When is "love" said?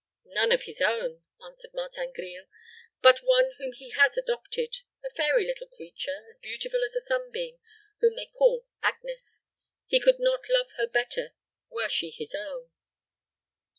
10.49-10.71